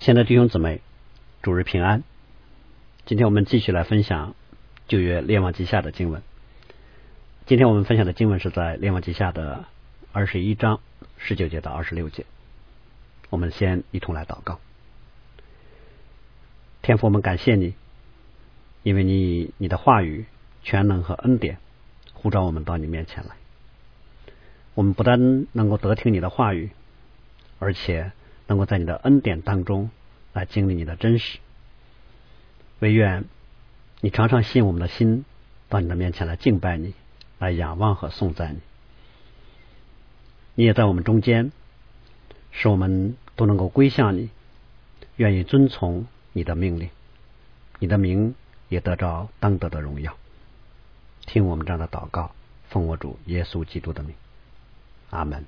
[0.00, 0.80] 亲爱的弟兄姊妹，
[1.42, 2.04] 主日平安。
[3.04, 4.36] 今天我们继续来分享
[4.86, 6.22] 旧约列王记下的经文。
[7.46, 9.64] 今天我们分享的经文是在列王记下的
[10.12, 10.78] 二十一章
[11.16, 12.26] 十九节到二十六节。
[13.28, 14.60] 我们先一同来祷告。
[16.80, 17.74] 天父，我们感谢你，
[18.84, 20.26] 因为你以你的话语
[20.62, 21.58] 全能和恩典
[22.14, 23.34] 呼召我们到你面前来。
[24.74, 26.70] 我们不但能够得听你的话语，
[27.58, 28.12] 而且
[28.48, 29.90] 能够在你的恩典当中
[30.32, 31.38] 来经历你的真实。
[32.80, 33.24] 唯愿
[34.00, 35.24] 你常常吸引我们的心
[35.68, 36.94] 到你的面前来敬拜你，
[37.38, 38.60] 来仰望和颂赞你。
[40.54, 41.52] 你也在我们中间，
[42.50, 44.30] 使我们都能够归向你，
[45.16, 46.90] 愿意遵从你的命令，
[47.78, 48.34] 你的名
[48.68, 50.16] 也得着当得的荣耀。
[51.26, 52.32] 听我们这样的祷告，
[52.70, 54.14] 奉我主耶稣基督的名，
[55.10, 55.44] 阿门。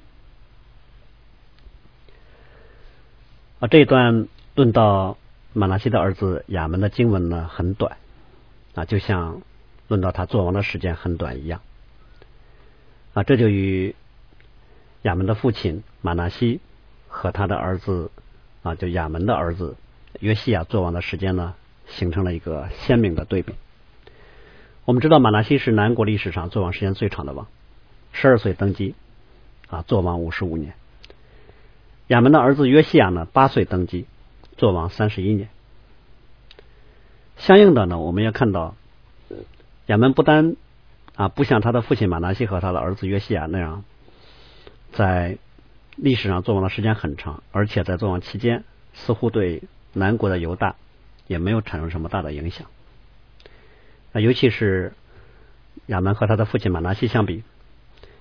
[3.61, 5.19] 啊，这一段论到
[5.53, 7.99] 马拿西的儿子亚门的经文呢，很短
[8.75, 9.43] 啊，就像
[9.87, 11.61] 论到他做王的时间很短一样
[13.13, 13.95] 啊，这就与
[15.03, 16.61] 亚门的父亲马拿西
[17.07, 18.11] 和他的儿子
[18.63, 19.77] 啊，就亚门的儿子
[20.21, 21.55] 约西亚做王的时间呢，
[21.87, 23.55] 形成了一个鲜明的对比。
[24.87, 27.47] 我们知道马拿西是南国历史上做王时间最长的王，
[28.13, 28.95] 十二岁登基
[29.69, 30.73] 啊，做王五十五年。
[32.11, 34.05] 亚门的儿子约西亚呢，八岁登基，
[34.57, 35.49] 做王三十一年。
[37.37, 38.75] 相应的呢，我们要看到，
[39.87, 40.57] 亚门不单
[41.15, 43.85] 啊不像他的父亲马拿西和他的儿子约西亚那样，
[44.91, 45.39] 在
[45.95, 50.75] 历史上做王的时间很长，而且在做王期间，似乎对南国的犹大
[51.29, 52.67] 也没有产生什么大的影响。
[54.13, 54.95] 啊，尤其是
[55.87, 57.45] 亚门和他的父亲马拿西相比，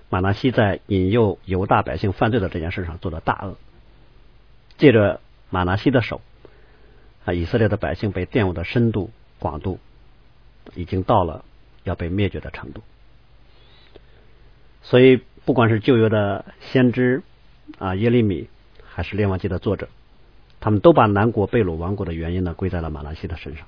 [0.09, 3.57] 马拿西在引诱犹大百姓犯罪的这件事上做的大恶。
[4.79, 6.21] 借着马拿西的手，
[7.25, 9.77] 啊，以色列的百姓被玷污的深度、广度，
[10.73, 11.43] 已经到了
[11.83, 12.81] 要被灭绝的程度。
[14.81, 17.23] 所以，不管是旧约的先知
[17.77, 18.47] 啊耶利米，
[18.87, 19.89] 还是列王记的作者，
[20.61, 23.67] 他们都把南国被掳亡国的原因呢归在了马拿西的身上。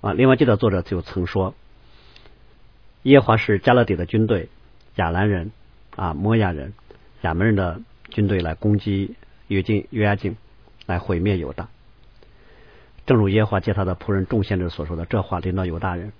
[0.00, 1.52] 啊，列王记的作者就曾说，
[3.02, 4.48] 耶华是加勒底的军队，
[4.94, 5.50] 亚兰人
[5.96, 6.72] 啊摩亚人、
[7.22, 7.80] 亚门人的
[8.10, 9.16] 军队来攻击。
[9.48, 10.36] 约进约押境
[10.86, 11.68] 来毁灭犹大，
[13.06, 16.12] 正如耶华借他的仆人众先知所说的，这话临到犹大人，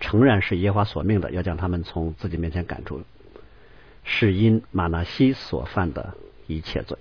[0.00, 3.02] 诚然是耶华所命的，要将他们从自己面前赶出，
[4.04, 6.14] 是因马拿西所犯的
[6.46, 6.98] 一切罪，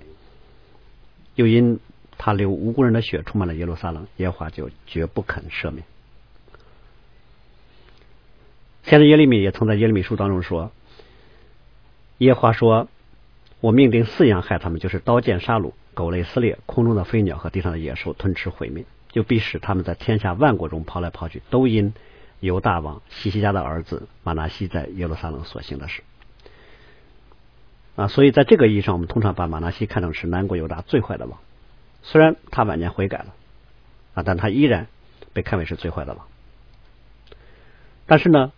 [1.36, 1.80] 又因
[2.18, 5.84] 他流无辜人的血充满了耶路撒冷，耶华就绝不肯赦免。
[8.84, 10.72] 先知耶利米也曾在耶利米书当中说，
[12.20, 12.88] 耶华说。
[13.64, 21.94] 我命令四样害他们，就是刀剑、杀戮、狗类撕裂、空中的飞鸟和地上的野兽吞吃毁灭，就必使他们在天下万国中跑来跑去，都因
[22.42, 26.04] 犹大王西西家的儿子马拿西在耶路撒冷所行的事
[27.96, 28.10] 啊。
[28.10, 31.40] 所以在这个意义上，我们通常把马拿西看成是南国犹大最坏的王。
[32.02, 33.28] 虽然他晚年悔改了
[34.14, 34.88] 啊，但他依然
[35.32, 36.28] 被看为是最坏的王。
[38.08, 38.52] 但是呢，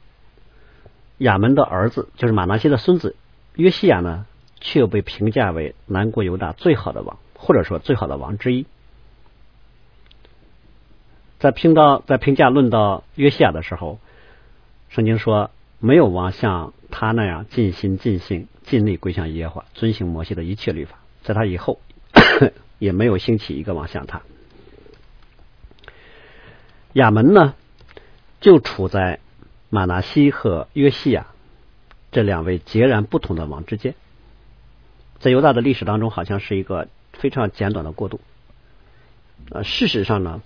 [1.19, 3.15] 亚门的儿子就是马拿西的孙子
[3.53, 4.25] 约西亚呢？
[4.65, 8.65] 却又被评价为南国犹大最好的王，或者说最好的王之一。
[11.37, 13.99] 在评到在评价论到约西亚的时候，
[14.89, 20.97] 圣经说没有王像他那样尽心尽性尽力归向耶和华，遵行摩西的一切律法。
[21.21, 21.79] 在他以后，
[22.79, 24.23] 也没有兴起一个王像他。
[26.93, 27.53] 亚门呢，
[28.41, 29.19] 就处在
[29.69, 31.27] 马拿西和约西亚
[32.11, 33.93] 这两位截然不同的王之间。
[35.19, 38.19] 在犹大的历史当中，好像是一个非常简短的过渡。
[39.51, 40.41] 呃，事实上呢，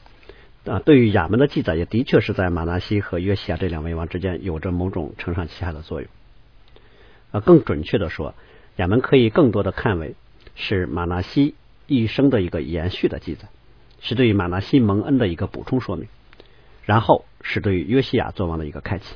[0.66, 6.10] 啊，对于亚门的记载，也的确是在马拿西和约西亚这两位王之间有着某种承上启下的作用。
[7.32, 8.34] 啊，更准确的说，
[8.78, 10.16] 亚门可以更多的看为
[10.56, 11.56] 是马拿西
[11.88, 13.48] 一生的一个延续的记载，
[14.00, 16.08] 是对于马拿西蒙恩的一个补充说明，
[16.84, 19.16] 然后是对于约西亚作王的一个开启。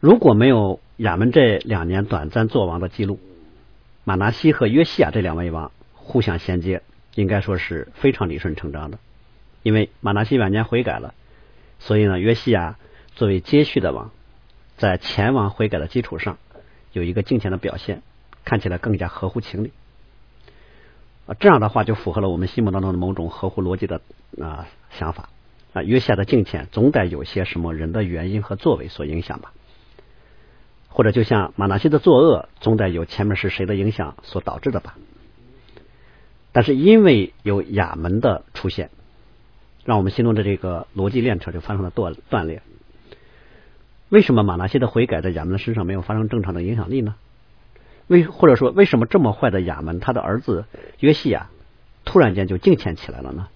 [0.00, 3.18] 如果没有亚门这两年短暂作王的记录，
[4.08, 6.80] 马拿西和约西亚这两位王互相衔接，
[7.14, 8.98] 应该说是非常理顺成章的。
[9.62, 11.12] 因为马拿西晚年悔改了，
[11.78, 12.78] 所以呢，约西亚
[13.16, 14.10] 作为接续的王，
[14.78, 16.38] 在前王悔改的基础上
[16.92, 18.00] 有一个敬虔的表现，
[18.46, 19.72] 看起来更加合乎情理。
[21.26, 24.00] 啊，这样的话就符合了我们心目当中的某种合乎逻辑的
[24.40, 25.28] 啊想法
[25.74, 25.82] 啊。
[25.82, 29.52] 约西亚的敬虔总得有些什么人的原因和作为所影响吧。
[30.88, 34.96] 或者就像马纳西的作恶，总得有前面是谁的影响所导致的吧？
[36.50, 38.90] 但是因为有亚门的出现，
[39.84, 42.62] 让我们心中的这个逻辑链条就发生了断断裂。
[44.08, 47.14] 为什么马纳西的悔改在亚门的身上没有发生正常的影响力呢？
[48.06, 50.64] 为或者说为什么这么坏的亚门，他的儿子
[50.98, 51.50] 约西亚
[52.06, 53.48] 突然间就敬虔起来了呢？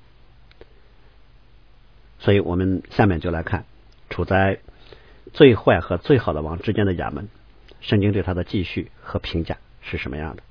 [2.18, 3.64] 所以我们下面就来看
[4.10, 4.60] 处在
[5.32, 7.28] 最坏和最好的王之间的亚门，
[7.80, 10.42] 圣经对他的记叙和评价是什么样的？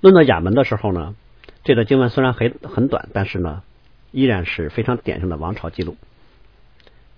[0.00, 1.14] 论到亚门的时候呢，
[1.62, 3.62] 这段经文虽然很很短，但是呢，
[4.12, 5.96] 依然是非常典型的王朝记录。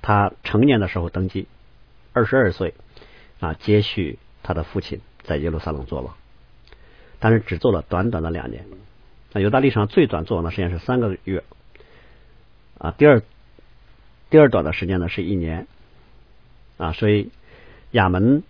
[0.02, 1.46] 他成年的时候登基，
[2.12, 2.74] 二十二岁
[3.38, 6.14] 啊，接续他的父亲在耶路撒冷做王，
[7.20, 8.66] 但是只做了短短的两年。
[9.32, 11.44] 那犹大历史上最短做王的时间是三个月
[12.78, 13.22] 啊，第二
[14.32, 15.68] 第二短的时间呢是一年
[16.76, 17.30] 啊，所以
[17.92, 18.42] 亚门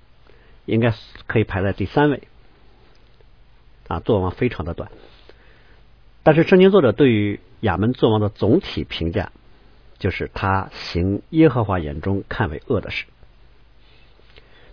[0.65, 0.95] 应该
[1.27, 2.23] 可以排在第三位
[3.89, 4.91] 啊，做王非常的短。
[6.23, 9.31] 但是圣经作者对于亚门做王的总体评价。
[9.99, 13.05] 就是他行耶和华眼中看为恶的事。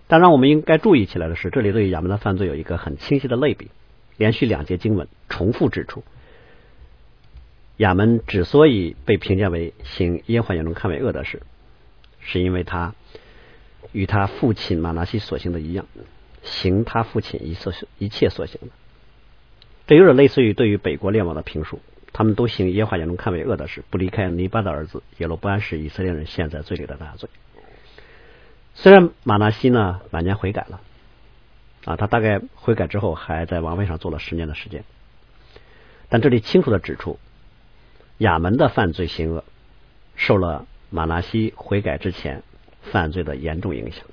[0.07, 3.69] 当然，我们应该注意起来的是，这里对亚门的犯罪有一个很清晰的类比，
[4.17, 6.03] 连续两节经文重复指出，
[7.79, 11.41] 亚门之所以被评价为行耶和华眼中看为恶的事，
[12.19, 12.93] 是因为他
[13.91, 15.85] 与他父亲马拿西所行的一样，
[16.43, 18.67] 行他父亲一所一切所行的。
[19.87, 21.79] 这有点类似于对于北国列王的评述。
[22.11, 27.29] 他们都行耶和华眼中看为恶的事，不离开尼巴的儿子耶罗波安是以色列人陷在罪里的大罪。
[28.73, 30.81] 虽然马纳西呢晚年悔改了
[31.85, 34.83] 啊，他大概悔改之后还在王位上做了十年的时间，
[36.09, 37.19] 但这里清楚的指出，
[38.19, 39.43] 亚门的犯罪行恶
[40.15, 42.43] 受了马纳西悔改之前
[42.81, 44.05] 犯罪的严重影响。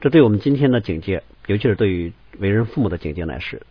[0.00, 3.62] 这对我们今天的警戒，尤其是对于为人父母的警戒来是，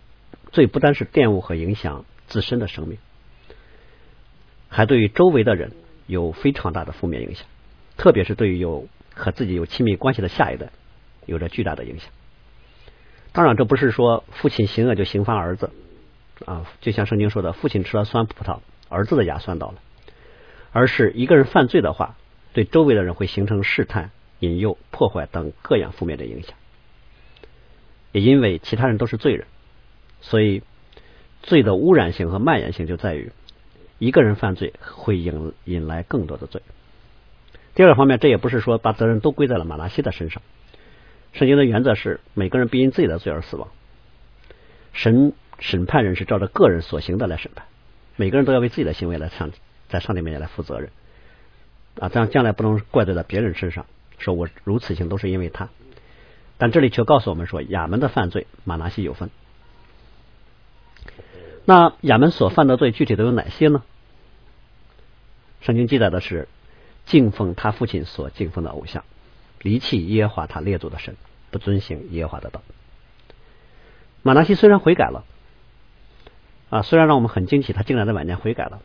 [0.52, 2.04] 最不单是玷污和影响。
[2.28, 2.98] 自身的生命，
[4.68, 5.74] 还对于周围的人
[6.08, 7.46] 有非常大的负面影响，
[7.98, 10.72] 特别是对于有和自己有亲密关系的下一代，
[11.28, 12.10] 有着巨大的影响。
[13.32, 15.70] 当然，这不是说父亲行恶就刑罚儿子
[16.46, 19.76] 啊，就像圣经说的，父亲吃了酸葡萄，儿子的牙酸到了，
[20.72, 22.16] 而是一个人犯罪的话，
[22.54, 26.56] 对周围的人会形成试探、引诱、破坏等各样负面的影响。
[28.12, 29.46] 也因为其他人都是罪人，
[30.22, 30.62] 所以。
[31.44, 33.32] 罪的污染性和蔓延性就在于，
[34.00, 36.64] 一个人犯罪会引引来更多的罪。
[37.76, 40.42] 第二个方面，这也不是说把责任都归在了马拉西的身上。
[41.34, 43.68] 圣经的原则是，每个人必因自己的罪而死亡。
[44.92, 47.68] 神审判人是照着个人所行的来审判，
[48.16, 49.52] 每个人都要为自己的行为来上
[49.90, 50.90] 在上帝面前来负责任
[52.00, 53.86] 啊，这样将来不能怪罪在别人身上，
[54.18, 55.70] 说我如此行都是因为他。
[56.58, 59.30] 但这里却告诉我们说，亚门的犯罪，马拉西有份。
[61.66, 63.84] 那亚门所犯的罪具体都有哪些呢？
[65.62, 66.48] 圣经记载的是
[67.06, 69.04] 敬奉他父亲所敬奉的偶像，
[69.62, 71.16] 离弃耶和华他列祖的神，
[71.52, 72.62] 不遵行耶和华的道。
[74.22, 75.24] 马纳西虽然悔改了，
[76.76, 78.82] 啊，虽然让我们很惊奇，他竟然在晚年悔改了，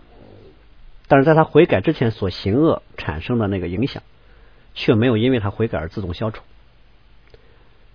[1.09, 4.03] 但是在他悔改之前所行恶产生的那个影响，
[4.75, 6.43] 却没有因为他悔改而自动消除。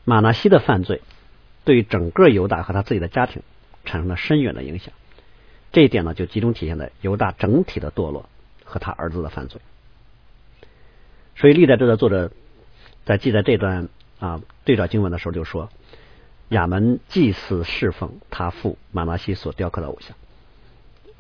[0.03, 1.01] 马纳西的犯罪
[1.63, 3.42] 对整个犹大和他自己的家庭。
[3.88, 4.96] 产生了深远的影响，
[5.72, 8.27] 这一点呢，就集中体现在犹大整体的堕落
[8.63, 9.62] 和他儿子的犯罪。
[11.36, 12.31] 所以历代志的作者
[13.05, 15.69] 在记载这段啊对照经文的时候，就说
[16.49, 20.15] 亚门祭祀侍奉他父马纳西所雕刻的偶像，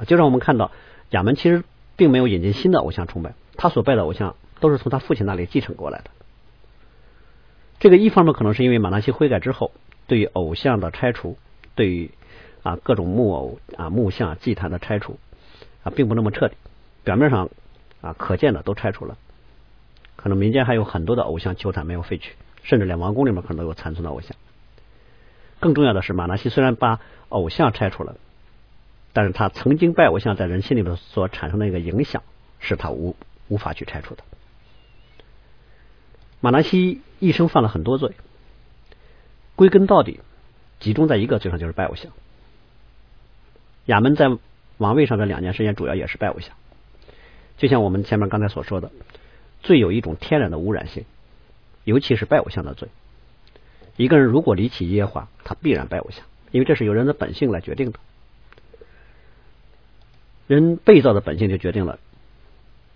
[0.05, 0.71] 就让我们看到
[1.09, 1.63] 亚门其实
[1.95, 6.11] 并没有引进新的偶像崇拜，他所拜的偶像都是从他父亲那里继承过来的。
[7.79, 9.71] 这个一方面可能是因为马纳西悔改之后，
[10.07, 11.37] 对于偶像的拆除，
[11.75, 12.11] 对于
[12.63, 15.19] 啊，各种木偶啊、木像、祭坛的拆除
[15.83, 16.55] 啊，并不那么彻底。
[17.03, 17.49] 表面上
[18.01, 19.17] 啊，可见的都拆除了，
[20.15, 24.35] 可能民间还有很多的偶像球坛没有废去，甚至连王宫里面可能都有残存的偶像。
[25.65, 28.17] 更重要的是，马纳西虽然把偶像拆除了，
[29.13, 32.21] 但是他曾经拜偶像在人心里面所产生的一个影响，
[32.59, 33.15] 是他无
[33.47, 34.23] 无法去拆除的。
[36.39, 38.11] 马纳西一生犯了很多罪，
[39.55, 40.19] 归根到底，
[40.79, 42.11] 集中在一个罪上，就是拜偶像。
[43.85, 44.37] 亚门在
[44.77, 46.55] 王位上的两年时间，主要也是拜偶像。
[47.57, 48.91] 就像我们前面刚才所说的，
[49.63, 51.05] 罪有一种天然的污染性，
[51.85, 52.87] 尤其是拜偶像的罪。
[53.97, 57.99] 一个人如果离弃耶和华，他必然拜偶像，因为这是由人的本性来决定的。
[60.47, 61.99] 人被造的本性就决定了，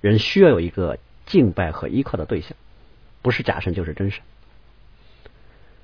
[0.02, 2.56] 人需要有一个敬拜和依靠的对象，
[3.22, 4.22] 不是假神就是真神。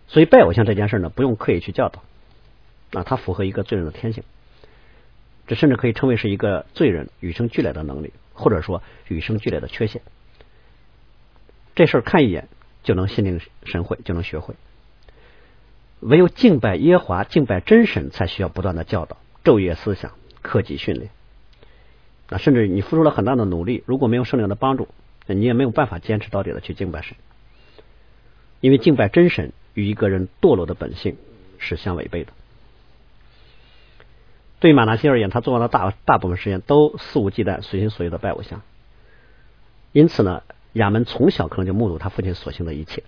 [0.07, 2.03] 所以拜偶像这件事呢，不用刻意去教导。
[2.91, 4.23] 啊，它符合一个罪人的天性，
[5.47, 10.01] 这甚至可以称为是一个罪人与生俱来的能力，或者说与生俱来的缺陷。
[11.73, 12.47] 这事儿看一眼
[12.83, 14.53] 就能心领神会，就能学会。
[16.05, 20.11] 唯有敬拜耶华、敬拜真神，才需要不断的教导、昼夜思想、
[20.43, 21.09] 克己训练。
[22.29, 24.87] 啊，甚至你付出了很大的努力，如果没有圣灵的帮助，
[25.25, 27.17] 你也没有办法坚持到底的去敬拜神。
[28.61, 31.17] 因为敬拜真神与一个人堕落的本性
[31.57, 32.31] 是相违背的。
[34.59, 38.61] 对马纳西而言，他做完了大大部分时间都肆无忌惮、随心所欲的拜偶像。
[39.91, 40.43] 因此呢，
[40.73, 43.01] 亚门从小可能就目睹他父亲所行的一切。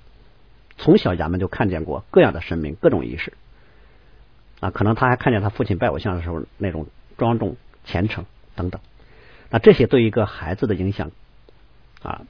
[0.77, 3.33] 从小，亚门就看见过各样的神明、各种仪式。
[4.59, 8.81] 啊，可能他还看见他父亲拜偶像的时候那种庄重、虔诚等等。
[9.49, 11.11] 那这些对一个孩子的影响
[12.01, 12.21] 啊，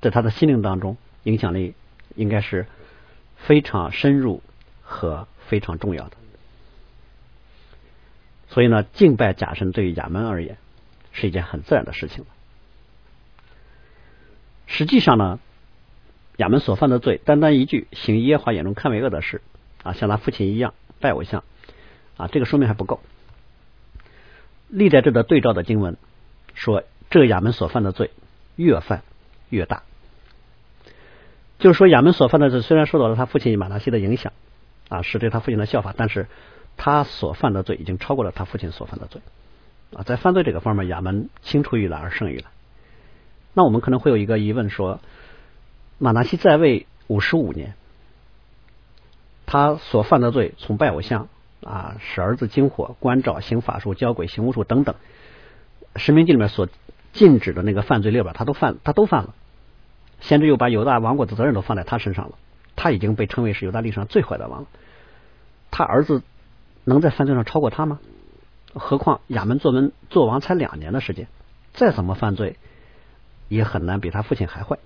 [0.00, 1.74] 在他的心灵当中影响力
[2.14, 2.66] 应该是
[3.36, 4.42] 非常深入
[4.82, 6.16] 和非常重要的。
[8.48, 10.56] 所以呢，敬拜假神对于亚门而言
[11.12, 12.26] 是一件很自然的事情了。
[14.66, 15.38] 实际上呢，
[16.36, 19.40] 亚门所犯的罪，单单一句行耶和华眼中看为恶的事
[19.82, 21.44] 啊，像他父亲一样拜偶像
[22.16, 23.00] 啊，这个说明还不够。
[24.68, 25.96] 历在这的对照的经文
[26.54, 28.10] 说，这个亚门所犯的罪
[28.56, 29.02] 越犯
[29.48, 29.84] 越大，
[31.58, 34.32] 就是说亚门所犯的罪虽然受到了他父亲马拉西的影响
[34.88, 36.26] 啊，是对他父亲的效法，但是
[36.76, 39.20] 他所犯的罪已经超过了他父亲所犯的罪
[39.94, 42.50] 啊，在犯罪这个方面，亚门青出于蓝而胜于蓝。
[43.52, 45.00] 那我们可能会有一个疑问说，
[46.04, 47.72] 马纳西在位五十五年，
[49.46, 51.28] 他所犯的罪崇拜偶像。
[51.62, 54.96] 啊，使儿子惊火、关照、行法术、教鬼、行巫术等等，
[55.98, 56.68] 《神明记》里面所
[57.14, 59.34] 禁止的那个犯罪列表，他都犯，他都犯了。
[60.20, 62.34] 先知又把犹大王国的责任都放在他身上了，
[62.76, 64.68] 他已经被称为是犹大历史上最坏的王了。
[65.70, 66.22] 他儿子
[66.84, 67.98] 能在犯罪上超过他吗？
[68.74, 71.28] 何况亚门做文做王才两年的时间，
[71.72, 72.56] 再怎么犯罪
[73.48, 74.76] 也很难比他父亲还坏。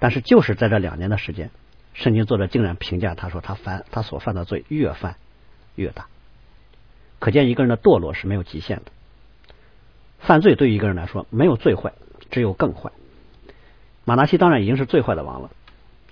[0.00, 1.50] 但是就是在这两年的时间。
[1.92, 5.16] 圣经作者竟然评价他说：“他犯他所犯的罪越犯
[5.74, 6.06] 越大，
[7.18, 8.84] 可见一个人的堕落是没有极限的。
[10.20, 11.92] 犯罪对于一个人来说，没有最坏，
[12.30, 12.92] 只有更坏。
[14.04, 15.50] 马纳西当然已经是最坏的王了，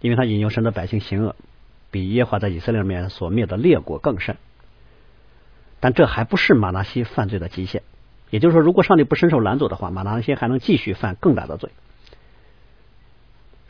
[0.01, 1.37] 因为他引诱神的百姓行恶，
[1.93, 4.37] 比耶华在以色列里面所灭的列国更甚。
[5.79, 7.83] 但这还不是马纳西犯罪的极限。
[8.31, 11.71] 也就是说，如果上帝不伸手拦阻的话，马纳西还能继续犯更大的罪。”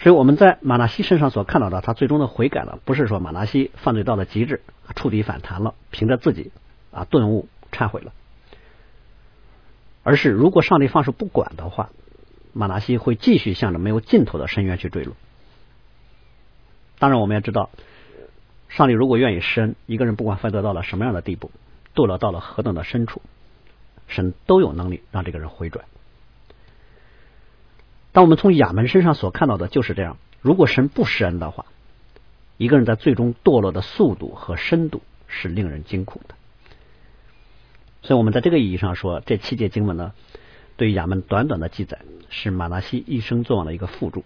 [0.00, 4.62] 所以我们在马纳西身上所看到的，他最终的悔改了，不是说马纳西犯罪到了极致，
[4.94, 6.52] 触底反弹了，凭着自己
[6.92, 8.12] 啊顿悟忏悔了，
[10.04, 11.90] 而是如果上帝放手不管的话，
[12.52, 15.16] 马纳西会继续向着没有尽头的深渊去坠落。
[17.00, 17.70] 当然，我们也知道，
[18.68, 21.50] 上帝如果愿意施恩，一个人不管犯罪到了什么样的地步，
[21.94, 23.20] 堕落到了何等的深处，
[24.06, 25.84] 神都有能力让这个人回转。
[28.18, 30.16] 当我们从亚门身上所看到的就是这样。
[30.40, 31.66] 如果神不施恩的话，
[32.56, 36.34] 一个人在最终堕落的速度和深度是令人惊恐的。
[38.02, 40.14] 所以，我们在这个意义上说，这七节经文呢，
[40.76, 44.24] 对亚门短短的记载，是马纳西一生作王的一个附注。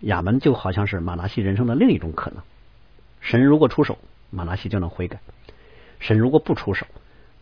[0.00, 2.42] 亚门就好像是马纳西人生的另一种可能。
[3.20, 3.98] 神如果出手，
[4.30, 5.18] 马纳西就能悔改；
[6.00, 6.86] 神如果不出手，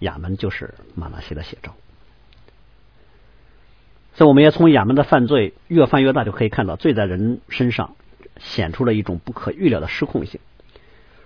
[0.01, 1.73] 亚门就是马纳西的写照。
[4.15, 7.97] 所以，我们也从亚门的犯罪越犯越大，就可以看到罪在人身上
[8.39, 10.39] 显出了一种不可预料的失控性。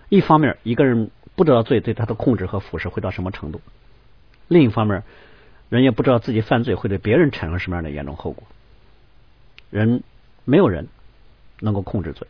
[0.08, 3.58] 一方面，一个人不知道罪对他的控制和腐蚀会到什么程度；
[4.46, 5.02] 另一方面，
[5.68, 8.44] 人也不知道自己犯罪会对别人产生什么样的严重后果。
[9.70, 10.04] 人
[10.44, 10.86] 没有人
[11.58, 12.28] 能够控制罪，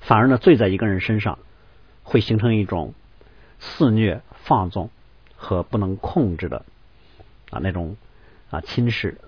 [0.00, 1.40] 反而呢，罪在一个人身上
[2.04, 2.94] 会形成一种
[3.58, 4.88] 肆虐、放纵
[5.34, 6.64] 和不能控制的
[7.50, 7.96] 啊那种。
[8.56, 9.18] 啊，轻视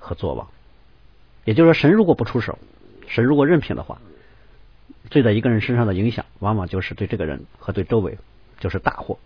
[0.00, 0.48] 和作王，
[1.44, 2.58] 也就是说，神如果不出手，
[3.06, 4.00] 神如果任凭的话，
[5.08, 8.18] 罪在一个人身上的影响，往往就是对这个人和对周围
[8.58, 9.18] 就是大祸。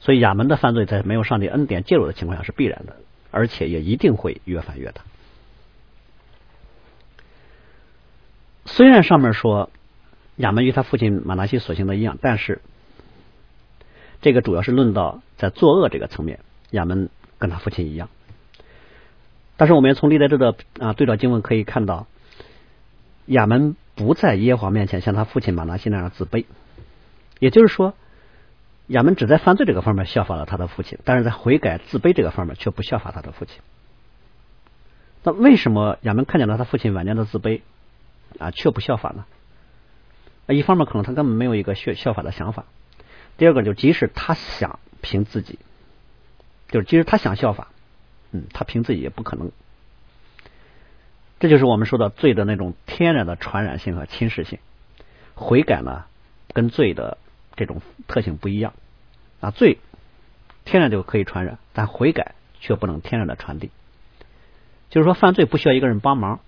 [0.00, 2.96] 所以，亚门的犯罪在没有上帝恩典介入的情况下是必然的，
[3.30, 5.02] 而且也一定会越犯越大。
[8.66, 9.70] 虽然上面说
[10.36, 12.60] 亚门与他父亲马拿西所行的一样，但是
[14.20, 16.40] 这个主要是论到在作恶这个层面，
[16.72, 17.08] 亚门。
[17.38, 18.08] 跟他父亲一样，
[19.56, 22.06] 但是我们从历代志的啊对照经文可以看到，
[23.26, 26.44] 亚门不在耶和华面前像他父亲马拿西那样自卑，
[27.38, 27.94] 也就是说，
[28.88, 33.60] 亚门只在犯罪这个方面效仿了他的父亲，但是在悔改自卑这个方面却不效法他的父亲。
[35.22, 37.62] 那为什么亚门看见了他父亲晚年的自卑
[38.38, 39.24] 啊却不效法呢？
[40.48, 42.66] 一方面可能他根本没有一个效效法的想法，
[43.38, 45.58] 第二个就即使他想凭自己，
[46.74, 47.68] 就是即使他想效法，
[48.32, 49.52] 嗯，他凭自己也不可能。
[51.38, 54.58] 这就是我们说的罪的那种天然的传染性和侵蚀性。
[55.36, 56.06] 悔改呢，
[56.52, 57.16] 跟罪的
[57.54, 58.72] 这种特性不一样
[59.40, 59.78] 啊，罪
[60.64, 63.70] 天然就可以传染，但悔改却不能天然的传递。
[64.90, 66.40] 就是说，犯罪不需要一个人帮忙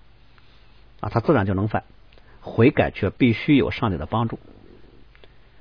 [0.99, 1.83] 啊，他自然就能犯；
[2.41, 4.39] 悔改却必须有上帝的帮助。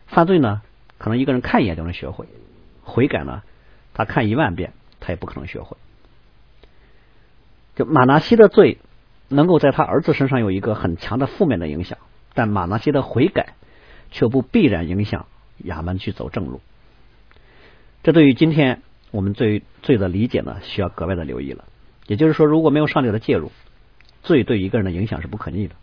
[0.09, 0.63] 犯罪呢，
[0.99, 2.27] 可能一个人看一眼就能学会；
[2.83, 3.45] 悔改呢，
[3.97, 5.77] 他看一万遍他也不可能学会。
[7.75, 8.79] 就马纳西的罪
[9.29, 11.99] 能够在他儿子身上有一个很强的负面的影响。
[12.35, 13.55] 但马纳西的悔改
[14.11, 15.25] 却不必然影响
[15.65, 16.61] 亚门去走正路，
[18.03, 21.65] 这对于今天我们对罪的理解呢，需要格外的留意了。
[22.07, 23.51] 也就是说，如果没有上帝的介入，
[24.23, 25.75] 罪对一个人的影响是不可逆的。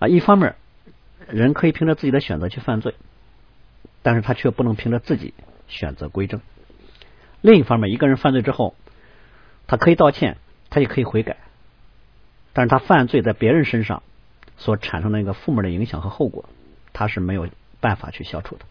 [0.00, 0.56] 啊，一方面
[1.28, 2.94] 人可以凭着自己的选择去犯罪，
[4.02, 5.32] 但是他却不能凭着自己
[5.68, 6.40] 选择归正。
[7.40, 8.74] 另一方面，一个人犯罪之后，
[9.66, 10.38] 他可以道歉，
[10.70, 11.36] 他也可以悔改，
[12.52, 14.02] 但是他犯罪在别人身上。
[14.60, 16.48] 所产生的一个负面的影响和后果，
[16.92, 17.46] 他是没有
[17.78, 18.64] 办法去消除的。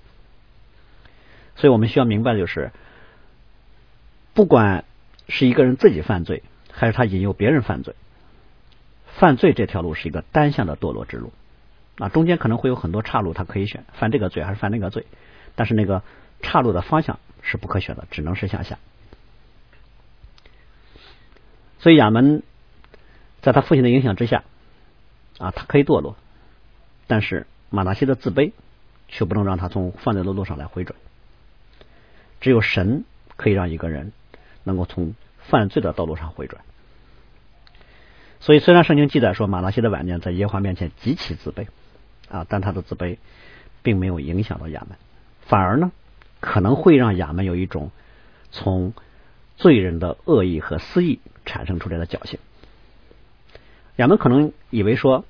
[1.55, 2.71] 所以我们需要明白的就是，
[4.33, 4.83] 不管
[5.29, 7.95] 是一个人自己犯罪，还是他引诱别人犯罪，
[9.05, 11.31] 犯罪这条路是一个单向的堕落之路
[11.99, 15.05] 啊，中间可能会有很多岔路，他可以选犯这个罪还是犯那个罪，
[15.55, 16.03] 但是那个
[16.41, 18.77] 岔路的方向是不可选的，只能是向下。
[21.79, 22.43] 所以亚门
[23.41, 24.43] 在他父亲的影响之下。
[25.39, 26.15] 啊，他可以堕落，
[27.05, 28.53] 但是马达西的自卑
[29.07, 30.97] 却不能让他从犯罪的路上来回转。
[32.41, 34.13] 只有神可以让一个人
[34.63, 36.63] 能够从犯罪的道路上回转。
[38.39, 41.67] 所以，虽然圣经记载说马达西的晚年在耶和华面前极其自卑
[42.31, 43.17] 啊，但他的自卑
[43.83, 44.97] 并没有影响到亚门，
[45.41, 45.91] 反而呢
[46.39, 47.91] 可能会让亚门有一种
[48.51, 48.93] 从
[49.55, 52.39] 罪人的恶意和私意产生出来的侥幸。
[53.95, 55.25] 亚门可能以为说，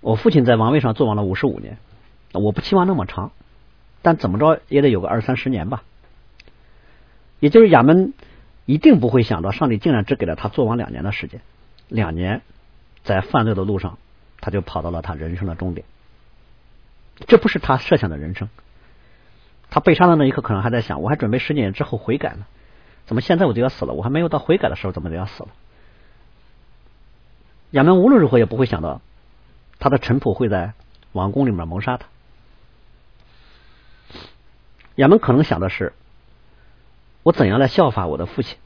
[0.00, 1.78] 我父亲在王位上做完了五十五年，
[2.32, 3.32] 我不期望那么长，
[4.02, 5.84] 但怎么着也得有个二三十年吧。
[7.38, 8.12] 也就是亚门
[8.66, 11.40] 一定不会想到，上帝竟然只给了他做王两年的时间，
[11.88, 12.42] 两年
[13.04, 13.98] 在犯罪的路上，
[14.40, 15.86] 他就跑到了他人生的终点。
[17.28, 18.48] 这不是他设想的人生。
[19.70, 22.44] 他被杀的那一刻，可能还在想，我还准备十年之后悔改呢，
[23.06, 23.92] 怎么现在我就要死了？
[23.94, 25.48] 我还没有到悔改的时候，怎么就要死了？
[27.70, 29.00] 亚门无论如何也不会想到，
[29.78, 30.72] 他的臣仆会在
[31.12, 32.06] 王宫里面谋杀他。
[34.96, 35.92] 亚门可能想的是，
[37.22, 38.58] 我怎样来效法我的父亲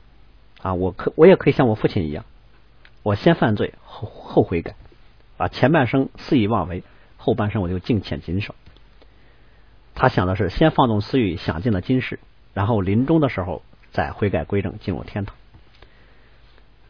[0.62, 0.73] 啊？
[0.73, 2.25] 我可我也可以像我父亲一样，
[3.03, 4.75] 我先犯罪后后悔改，
[5.37, 6.83] 啊前半生肆意妄为，
[7.19, 8.55] 后半生我就敬虔谨守。
[9.94, 12.18] 他想的是先放纵私欲，享尽了今世，
[12.52, 15.37] 然后临终的时候再悔改归正，进入天堂。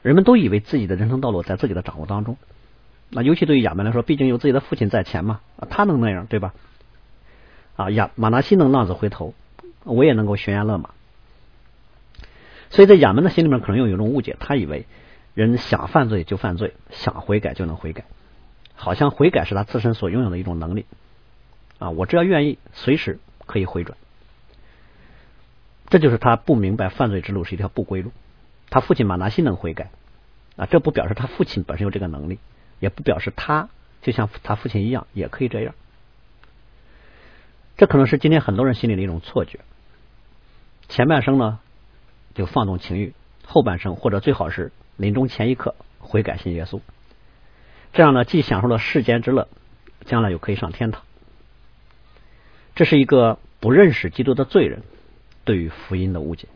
[0.02, 2.36] 人们都以为自己的人生道路在自己的掌握当中，
[3.10, 5.40] 那尤其对于亚门来说，毕竟有自己的父亲在前嘛，
[5.70, 6.54] 他能那样对吧？
[7.76, 9.34] 啊，亚马纳西能浪子回头，
[9.84, 10.90] 我也能够悬崖勒马。
[12.70, 14.86] 所以在亚门的心里面可能又有一种误解，他以为
[15.34, 18.04] 人想犯罪就犯罪，想悔改就能悔改，
[18.74, 20.86] 好像悔改是他自身所拥有的一种能力
[21.85, 23.99] 啊，我只要愿意，随时可以回转。
[25.90, 28.11] 这就是他不明白犯罪之路是一条不归路。
[28.70, 29.90] 他父亲马纳西能悔改
[30.57, 32.38] 啊，这不表示他父亲本身有这个能力，
[32.81, 33.68] 也不表示他
[34.01, 35.75] 就像他父亲一样也可以这样。
[37.77, 39.61] 这可能是今天很多人心里的一种错觉。
[40.88, 41.61] 前半生呢
[42.35, 43.12] 就放纵情欲，
[43.44, 46.81] 后半生或者最好是临终前一刻悔改信耶稣，
[47.92, 49.49] 这样呢既享受了世间之乐，
[50.07, 51.03] 将来又可以上天堂。
[52.74, 54.82] 这是一个不认识基督的罪人
[55.44, 56.48] 对于福音的误解。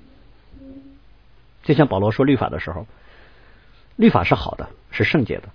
[1.62, 2.86] 就像保罗说律法的时候，
[3.96, 5.50] 律法是好的，是圣洁的，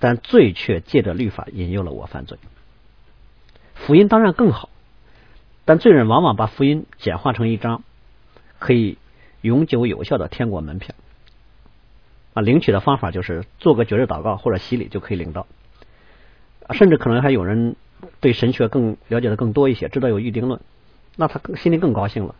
[0.00, 2.38] 但罪却借着律法引诱了我犯罪。
[3.74, 4.68] 福音当然更好，
[5.64, 7.82] 但罪人往往把福音简化成一张
[8.58, 8.98] 可以
[9.40, 10.94] 永久有效的天国门票
[12.34, 15.46] 啊，领取的方法就是做个绝日祷告或者洗礼就可以领到，
[16.72, 17.76] 甚至可能还有人
[18.20, 20.60] 对神学更了解的更多一些，知道有预定论，
[21.16, 22.34] 那他心里更高兴了，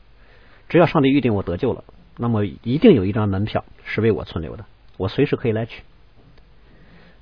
[0.69, 1.85] 只要上帝预定我得救了。
[2.17, 4.65] 那么一定有一张门票是为我存留的，
[4.97, 5.83] 我随时可以来取。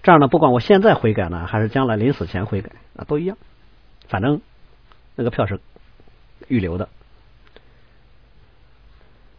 [0.03, 3.37] 这样呢，不管我现在悔改呢，还是将来临死前悔改啊，都一样。
[4.09, 4.41] 反正
[5.17, 5.61] 那个票是
[6.49, 6.89] 预留的。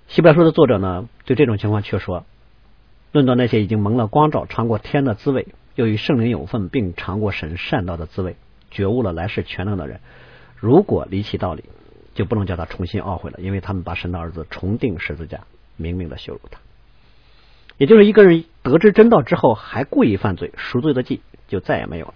[0.08, 2.26] 希伯来书的作者呢，对这种情况却说：
[3.12, 8.36] 论到那些已经蒙了光照、尝过天的滋味、又与圣灵有份，并尝过神善道的滋味，
[8.71, 9.99] 觉悟了来世全能的人，
[10.56, 11.63] 如果离弃道理，
[12.13, 15.41] 就不能叫他重新懊悔了，因为他们把神的儿子重定十字架，
[15.75, 16.60] 明明的羞辱他。
[17.77, 22.15] 也就是一个人得知真道之后，还故意犯罪，赎罪的计就再也没有了。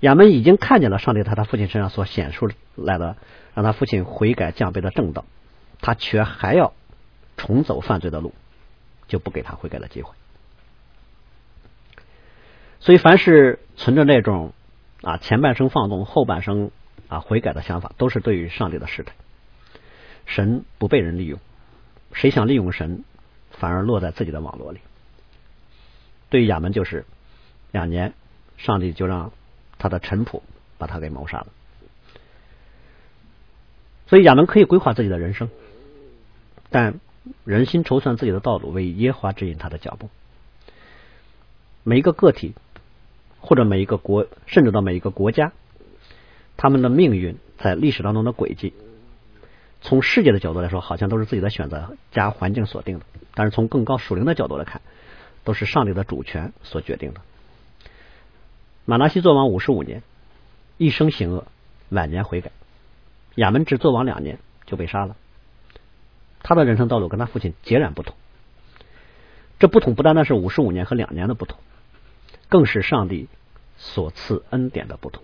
[0.00, 3.16] 亚门已经看见了上帝在他父亲身上所显出来的，
[3.54, 5.24] 让他父亲悔改降卑的正道，
[5.80, 6.72] 他却还要
[7.36, 8.32] 重走犯罪的路，
[9.08, 10.14] 就不给他悔改的机会。
[12.78, 14.52] 所以，凡是存着那种
[15.02, 16.70] 啊前半生放纵，后半生
[17.08, 19.14] 啊悔改的想法，都是对于上帝的试探。
[20.24, 21.38] 神不被人利用，
[22.12, 23.04] 谁想利用神？
[23.50, 24.80] 反而落在自己的网络里。
[26.28, 27.06] 对于亚门，就是
[27.72, 28.12] 两年，
[28.58, 29.32] 上帝就让
[29.78, 30.42] 他的臣仆
[30.76, 31.46] 把他给谋杀了。
[34.08, 35.48] 所以亚门可以规划自己的人生，
[36.68, 37.00] 但
[37.44, 40.10] 人心筹算自己的道路，为耶华指引他的脚步。
[41.82, 42.54] 每一个个体，
[43.46, 45.52] 或者每一个国，甚至到每一个国家，
[46.56, 48.74] 他们的命运在历史当中的轨迹。
[49.80, 53.04] 从世界的角度来说，好像都是自己的选择加环境所定的；
[53.34, 54.82] 但是从更高属灵的角度来看，
[55.44, 57.20] 都是上帝的主权所决定的。
[58.84, 60.02] 马纳西做王五十五年，
[60.76, 61.46] 一生行恶，
[61.88, 62.50] 晚年悔改；
[63.36, 65.14] 亚门只做王两年就被杀了。
[66.42, 68.16] 他的人生道路跟他父亲截然不同。
[69.60, 71.60] 这不同不单单是五十五年和两年的不同，
[72.48, 73.28] 更是上帝
[73.76, 75.22] 所赐恩典的不同。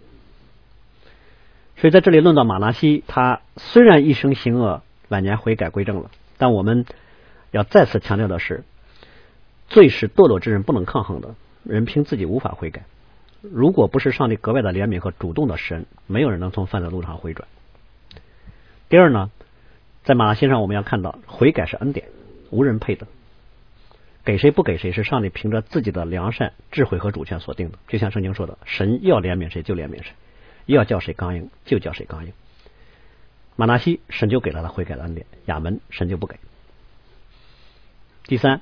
[1.77, 6.87] 所以在这里论到马拉西，他虽然一生行恶，晚年悔改归正了，但我们
[7.51, 8.63] 要再次强调的是，
[9.69, 11.35] 罪是堕落之人不能抗衡的，
[11.65, 12.85] 人凭自己无法悔改。
[13.41, 17.49] 如果不是上帝格外的怜悯和主动的神，没有人能从犯罪路上回转。
[18.89, 19.33] 第二呢，
[20.05, 22.07] 在马拉西上我们要看到，悔改是恩典，
[22.51, 23.09] 无人配的，
[24.25, 27.79] 给谁不给谁是上帝凭着自己的良善、智慧和主权所定的。
[27.89, 30.13] 就像圣经说的，神要怜悯谁就怜悯谁。
[30.67, 32.33] 要叫谁刚硬就叫谁刚硬。
[33.57, 36.37] 马纳西神就给了他悔改的恩典，亚门神就不给。
[38.25, 38.61] 第三，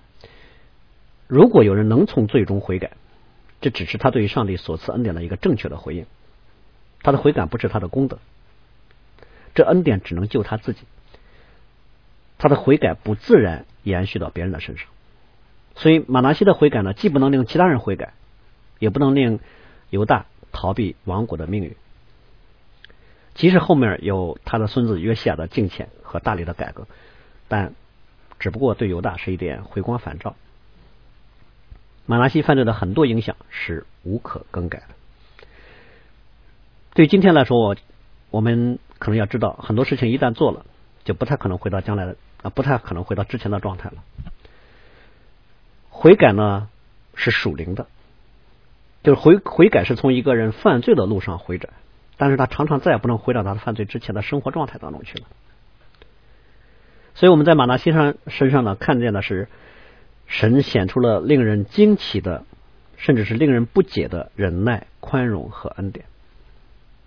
[1.26, 2.92] 如果有人能从最终悔改，
[3.60, 6.06] 这只是他对于上帝所赐恩典的一个正确的回应。
[7.02, 8.18] 他的悔改不是他的功德，
[9.54, 10.84] 这恩典只能救他自己。
[12.38, 14.86] 他的悔改不自然延续到别人的身上，
[15.80, 18.12] 所以马纳西的悔改呢，既不能令其他人悔改，
[18.78, 19.40] 也不能令
[19.88, 21.74] 犹大逃避亡国的命运。
[23.34, 26.86] 即使后面有他的孙子约西亚的敬虔和大力的改革，
[27.48, 27.72] 但
[28.38, 30.36] 只不过对犹大是一点回光返照。
[32.04, 34.86] 马拉西犯罪的很多影响是无可更改的。
[36.92, 37.76] 对今天来说，我
[38.30, 40.66] 我们可能要知道，很多事情一旦做了，
[41.04, 44.02] 就不太可能回到将来的啊，不太可能回到之前的状态了。
[46.00, 46.70] 悔改呢
[47.14, 47.86] 是属灵的，
[49.02, 51.74] 就是悔悔改是从一个人犯罪的路上回转。
[52.16, 55.26] 但是他常常再也不能回到他的犯罪之前的生活状态当中去了。
[57.14, 59.48] 所以我们在马纳西上身上呢，看见的是
[60.26, 62.46] 神显出了令人惊奇的，
[62.96, 66.06] 甚至是令人不解的忍耐、宽容和恩典。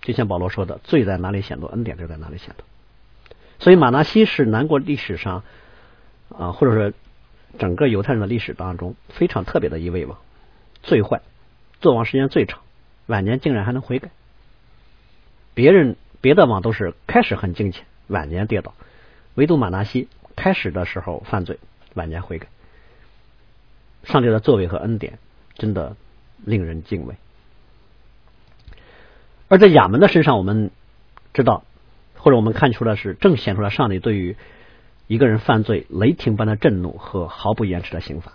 [0.02, 2.64] 就像保罗说的：“罪在哪里显露，恩典就在哪里显露。”
[3.58, 5.44] 所以马纳西是南国历史上
[6.30, 6.94] 啊，或者说
[7.60, 10.18] 整个犹太人的历史当中非常特别的一位王，
[10.82, 11.22] 最坏，
[11.82, 12.62] 做王时间最长，
[13.06, 14.10] 晚年竟然还能悔改。
[15.54, 18.72] 别人别的王都是开始很敬虔，晚年跌倒；
[19.36, 21.60] 唯独马纳西开始的时候犯罪，
[21.94, 22.48] 晚年悔改。
[24.04, 25.20] 上帝的作为和恩典
[25.56, 25.96] 真的
[26.44, 27.16] 令人敬畏。
[29.48, 30.72] 而在亚门的身上，我们
[31.34, 31.64] 知道，
[32.16, 34.36] 或者我们看出来是正显出了上帝对于
[35.08, 38.34] 一个人犯罪雷霆般的震怒和毫不延迟的刑罚。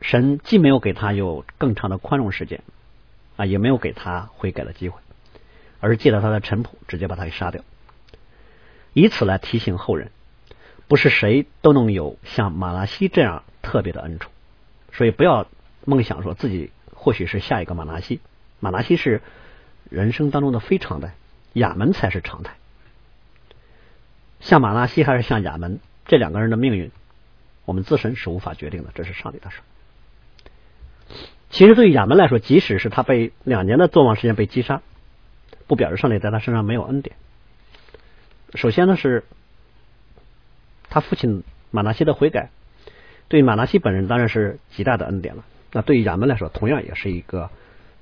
[0.00, 2.62] 神既没有给他有更长的宽容时间
[3.36, 5.00] 啊，也没有给他悔改的机会。
[5.84, 7.60] 而是借着他的臣仆，直接把他给杀掉，
[8.92, 10.12] 以此来提醒后人，
[10.86, 14.30] 不是谁都能有像马拉西这样特别的恩宠，
[14.92, 15.48] 所以不要
[15.84, 18.20] 梦想说自己或许是下一个马拉西。
[18.60, 19.22] 马拉西是
[19.90, 21.14] 人生当中的非常态，
[21.54, 22.54] 亚门才是常态。
[24.42, 26.90] 像马拉西还是像亚门，这两个人的命运，
[27.64, 29.60] 我们自身是无法决定的，这是上帝的事。
[31.48, 34.82] 其实对于亚门来说，即使是他被两年的作王时间被击杀。
[35.68, 37.16] 不表示上帝在他身上没有恩典。
[38.54, 39.24] 首先呢，是
[40.90, 42.50] 他父亲马纳西的悔改，
[43.28, 45.44] 对马纳西本人当然是极大的恩典了。
[45.72, 47.48] 那对于亚门来说，同样也是一个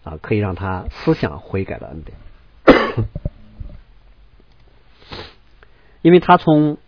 [0.02, 2.18] 啊可以让他思想悔改的恩典。
[6.02, 6.78] 因为他从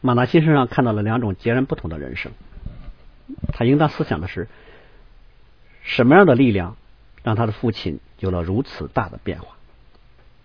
[0.00, 2.32] 马纳西身上看到了两种截然不同的人生，
[3.52, 4.48] 他应当思想的是，
[5.82, 6.76] 什么样的力量
[7.22, 9.56] 让他的父亲有了如此大的变化？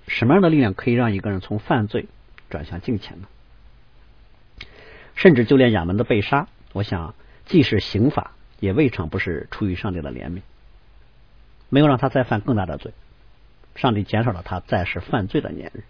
[0.07, 2.07] 什么样的力量可以让一个人从犯罪
[2.49, 3.27] 转向敬虔呢？
[5.15, 7.13] 甚至就连亚门的被杀，我想
[7.45, 10.41] 既是刑法，也未尝不是出于上帝的怜悯，
[11.69, 12.93] 没有让他再犯更大的罪，
[13.75, 15.83] 上帝减少了他再世犯罪的年日。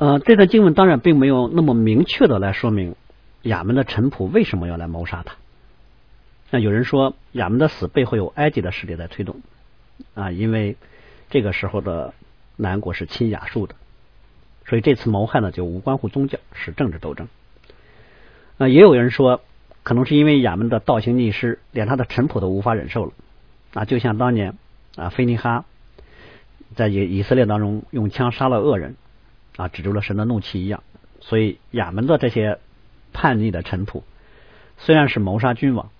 [0.00, 2.96] 呃，这段经文当然并没有那么明确的来说明
[3.42, 5.34] 亚门的臣仆为什么要来谋杀他。
[6.50, 9.42] 那有人说亚门的死背后有埃及的势力在推动
[10.14, 10.78] 啊，因为
[11.28, 12.14] 这个时候的
[12.56, 13.74] 南国是亲亚述的。
[14.64, 17.28] 所以这次谋害呢，就无关乎宗教，是政治斗争。
[18.56, 19.42] 那也有人说，
[19.82, 23.12] 可能是因为亚门的倒行逆施，连他的臣仆都无法忍受了。
[23.74, 24.56] 啊，就像当年
[24.96, 25.66] 啊，菲尼哈
[26.74, 28.96] 在以以色列当中用枪杀了恶人，
[29.60, 30.82] 啊，止住了神的怒气一样。
[31.20, 32.58] 所以亚门的这些
[33.12, 34.02] 叛逆的臣仆，
[34.78, 35.90] 虽然是谋杀君王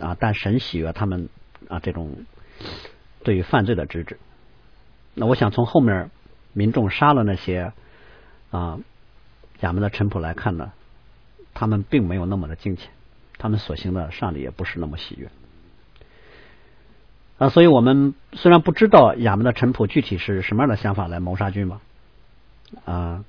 [0.00, 1.28] 啊，但神喜悦他们
[1.68, 2.24] 啊这种
[3.22, 4.18] 对于犯罪的制止。
[5.14, 6.10] 那我想从后面
[6.52, 7.72] 民众杀了那些。
[8.50, 8.78] 啊，
[9.60, 10.72] 亚门的臣仆来看呢，
[11.54, 12.90] 他们并没有那么的敬虔，
[13.38, 15.30] 他们所行的上帝也不是那么喜悦
[17.38, 17.48] 啊。
[17.48, 21.80] 所以我们虽然不知道亚门的臣仆具体是什么样的想法来谋杀君王
[22.84, 23.24] 啊，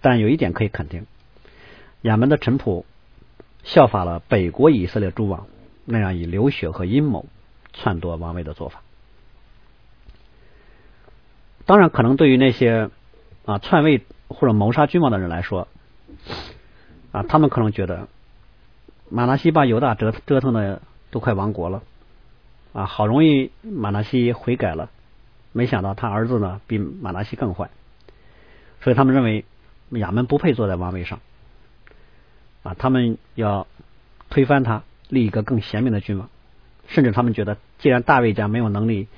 [0.00, 1.06] 但有一点可以肯定，
[2.02, 2.84] 亚门的臣仆
[3.64, 5.46] 效法了北国以色列诸王
[5.84, 7.26] 那样以流血和阴谋
[7.72, 8.82] 篡夺王位的做法。
[11.64, 12.90] 当然，可能对于那些
[13.44, 14.02] 啊篡位。
[14.28, 15.68] 或者谋杀君王的人来说，
[17.12, 18.08] 啊，他们可能觉得
[19.08, 21.84] 马纳西把犹大折折腾的都快亡国了，
[22.72, 24.90] 啊，好容易马纳西悔改了，
[25.52, 27.70] 没想到他儿子呢比马纳西更坏，
[28.86, 29.44] 所以他们认为
[29.88, 31.18] 亚门不配坐在王位上，
[32.62, 33.66] 啊，他们要
[34.30, 36.30] 推翻他，立一个更贤明的君王，
[36.86, 39.08] 甚至他们觉得，既然大卫家没有能力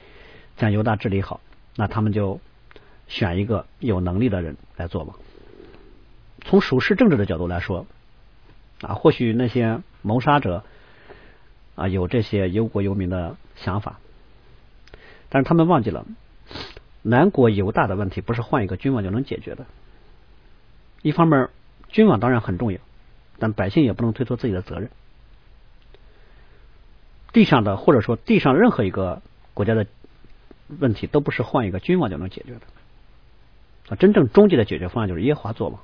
[0.56, 1.42] 将犹大治理好，
[1.76, 2.40] 那他们就。
[3.10, 5.14] 选一个有能力的人来做吧。
[6.42, 7.86] 从属世政治的角度来说，
[8.82, 10.62] 啊，或许那些谋杀者
[11.74, 13.98] 啊有这些忧国忧民的想法，
[15.30, 16.04] 但是他们忘记了
[17.02, 19.66] 南国犹大的问题不是换一个君王就能解决的。
[21.02, 21.48] 一方面，
[21.88, 22.80] 君王当然很重要，
[23.38, 24.90] 但百姓也不能推脱自己的责任。
[27.32, 29.22] 地上的或者说地上任何一个
[29.54, 29.86] 国家的
[30.66, 32.60] 问题，都不是换一个君王就能解决的。
[33.90, 35.80] 啊，真正终极的解决方案就是耶华作王。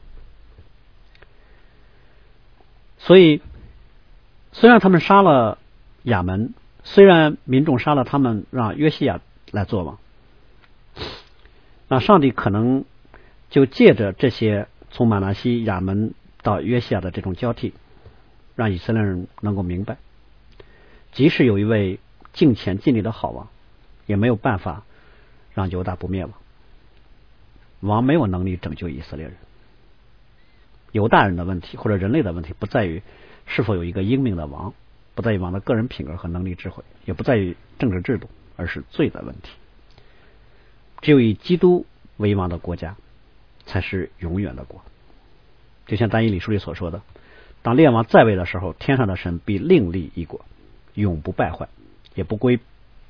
[2.98, 3.40] 所以，
[4.53, 5.59] 虽然他们杀了
[6.03, 9.98] 亚门，虽然民众杀了他们，让约西亚来做王，
[11.88, 12.85] 那上帝可能
[13.51, 17.75] 就借着这些从马拿西、亚门到约西亚的这种交替，
[18.57, 19.99] 让以色列人能够明白，
[21.12, 21.99] 即使有一位
[22.33, 23.49] 敬虔尽力的好王，
[24.07, 24.85] 也没有办法
[25.53, 26.35] 让犹大不灭亡。
[27.81, 29.35] 王没有能力拯救以色列人。
[30.92, 33.03] 犹大人的问题或者人类的问题，不在于
[33.47, 34.73] 是否有一个英明的王，
[35.14, 39.51] 不在于王的个人品格和能力智慧，也不在于政治制度，而是罪的问题。
[41.05, 41.87] 只有以基督
[42.17, 42.97] 为王的国家，
[43.67, 44.83] 才是永远的国。
[45.87, 47.03] 就像单一理书里所说的
[47.62, 50.45] ：“当列王在位的时候，天上的神必另立一国，
[50.95, 51.69] 永不败坏，
[52.17, 52.59] 也不归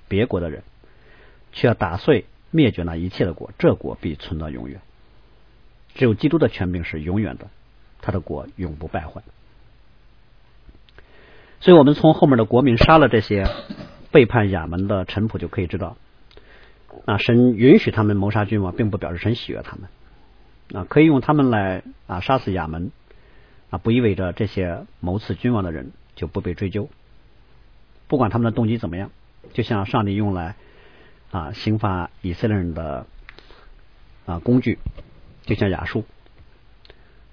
[0.08, 0.62] 别国的人，
[1.54, 4.80] 却要打碎。”灭绝那一切的国，这国必存到永远。
[5.96, 7.48] 只有基督的权柄是永远的，
[8.00, 9.22] 他的国永不败坏。
[11.58, 13.48] 所以，我们从后面的国民杀了这些
[14.12, 15.96] 背叛亚门的臣仆，就可以知道，
[17.04, 19.88] 啊，神允许他们谋杀君王，并不表示神喜悦他们。
[20.72, 22.90] 啊，可以用他们来啊杀死亚门，
[23.70, 26.88] 啊，不意味着这些谋刺君王的人就不被追究。
[28.08, 29.10] 不管他们的动机怎么样，
[29.52, 30.54] 就像上帝用来。
[31.30, 33.06] 啊，刑罚以色列人的
[34.24, 34.78] 啊工具，
[35.42, 36.04] 就像亚述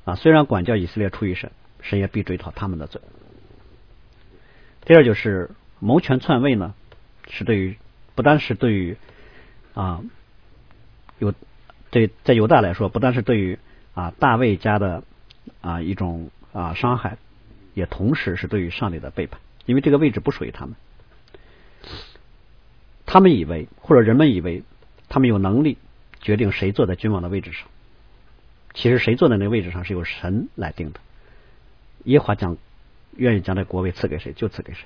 [0.06, 3.00] 啊，虽然管教以色列出于神，神也必追讨他们的罪。
[4.86, 6.74] 第二就是谋权篡位呢，
[7.30, 7.78] 是对于
[8.16, 8.98] 不单是对于
[9.74, 10.02] 啊
[11.20, 11.34] 有
[11.90, 13.60] 对在犹大来说，不但是对于
[13.94, 15.04] 啊大卫家的
[15.62, 17.18] 啊一种啊伤害，
[17.74, 20.76] 也同时是对于上帝的背叛，因为这个位置不属于他们。
[23.06, 24.64] 他们以为，或者人们以为，
[25.10, 25.78] 他们有能力
[26.22, 27.68] 决定谁坐在君王的位置上。
[28.74, 31.02] 其实，谁坐在那个位置上是由神来定的。
[32.06, 32.56] 耶和华将
[33.18, 34.86] 愿意将这国位赐给谁，就赐给谁。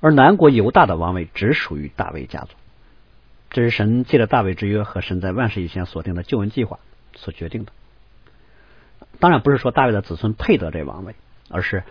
[0.00, 2.54] 而南国犹大的王位只属于大卫家族，
[3.50, 6.78] 这是神借着大卫之约和神在万世以前所定的救恩计划
[7.14, 7.72] 所决定的。
[9.18, 11.14] 当然，不是说大卫的子孙配得这王位，
[11.50, 11.84] 而是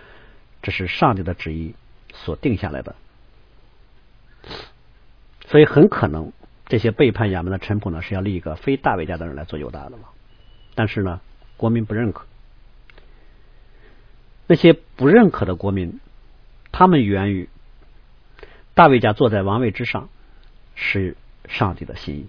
[0.63, 1.75] 这是上帝的旨意
[2.13, 2.95] 所定下来的，
[5.45, 6.33] 所以很可能
[6.65, 10.09] 这些背叛亚门的臣仆呢是要立一个非大卫家的人来做犹大的了，
[10.73, 11.21] 但是呢，
[11.57, 12.25] 国民不认可。
[14.47, 15.99] 那些不认可的国民，
[16.71, 17.47] 他们源于
[18.79, 20.07] 大卫家坐在王位之上
[20.73, 21.17] 是
[21.49, 22.27] 上帝的心意。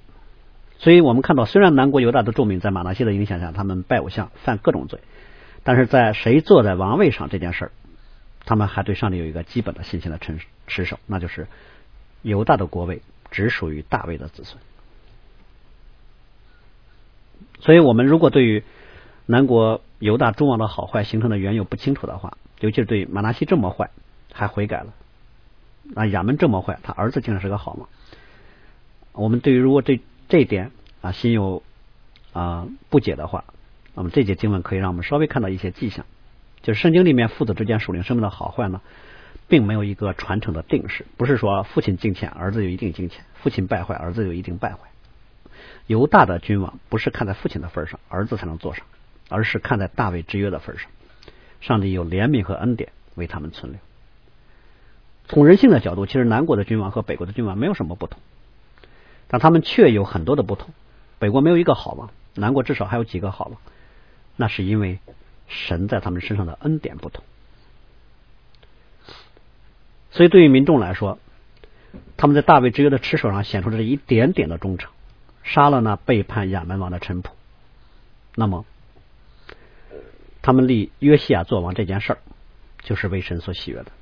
[0.79, 4.99] 所以我们看到，虽然南国犹大的众民在马拿西的影响下，他们拜偶像、犯各种罪，
[5.63, 7.71] 但是在谁坐在王位上这件事儿，
[8.47, 11.47] 他们还对上帝有一个基本的信心的持持守，那就是
[12.23, 14.59] 犹大的国位只属于大卫的子孙。
[17.61, 18.65] 所以我们如果对于
[19.25, 23.91] 南国犹大诸王的好坏形成的缘由不清楚的话，尤其是对马拿西这么坏
[24.33, 24.93] 还悔改了，
[25.95, 27.87] 那亚门这么坏，他儿子竟然是个好吗？
[29.13, 31.63] 我们对于如果这这一点啊心有
[32.33, 33.45] 啊不解的话，
[33.95, 36.07] 那么这节经文可以让我们稍微看到一些迹象，
[36.63, 38.81] 就是圣经里面父子之间属灵生命的好坏呢，
[39.49, 44.79] 并没有一个传承的定式，不是说父亲敬虔，儿子就一定敬虔；父亲败坏，儿子就一定败坏。
[45.87, 48.85] 犹大的君王不是看在父亲的份上，儿子才能坐上。
[49.33, 50.91] 而是看在大卫之约的份上，
[51.61, 53.81] 上帝有怜悯和恩典为他们存留。
[55.31, 58.19] 从人性的角度，其实南国的君王和北国的君王没有什么不同，
[59.29, 60.71] 但他们却有很多的不同。
[61.21, 63.61] 北国没有一个好王，南国至少还有几个好王，
[64.35, 64.99] 那是因为
[65.47, 67.23] 神在他们身上的恩典不同。
[70.11, 71.21] 所以，对于民众来说，
[72.17, 74.91] 他们在大卫之约的持守上显出了一点点的忠诚，
[75.45, 77.29] 杀了那背叛亚门王的臣仆，
[78.35, 78.65] 那么。
[80.43, 82.19] 他们立约西亚做王这件事儿，
[82.83, 83.93] 就是为神所喜悦的。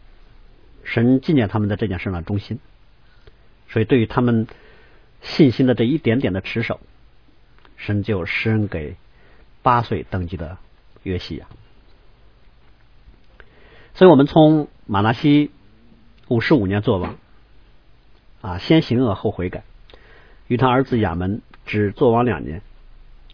[0.90, 2.58] 神纪念他们在这件事上中心，
[3.68, 4.46] 所以对于他们
[5.20, 6.80] 信心的这一点点的持守，
[7.76, 8.96] 神就施恩给
[9.62, 10.56] 八岁登基的
[11.02, 11.46] 约西亚。
[13.92, 15.50] 所以我们从马拉西
[16.28, 17.16] 五十五年做王，
[18.40, 19.64] 啊，先行恶后悔改，
[20.46, 22.62] 与他儿子亚门只做王两年，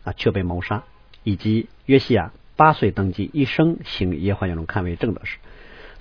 [0.03, 0.83] 啊，却被谋杀，
[1.23, 2.33] 以及约西亚。
[2.57, 5.38] 八岁登基，一生行耶和华眼中看为正的事。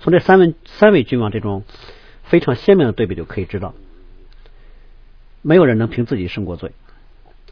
[0.04, 1.64] 从这三位三位君王这种
[2.24, 3.74] 非常鲜明的对比就可以知道，
[5.40, 6.72] 没有人能凭自己胜过罪。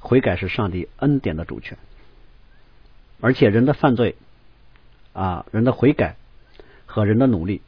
[0.00, 1.78] 悔改是上帝恩典的主权，
[3.22, 4.16] 而且人的犯罪
[5.14, 6.16] 啊，人的悔改
[6.84, 7.62] 和人的努力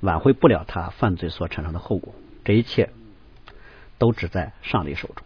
[0.00, 2.12] 挽回不了他犯罪所产生的后果。
[2.44, 2.90] 这一切
[3.98, 5.24] 都只在上帝手中。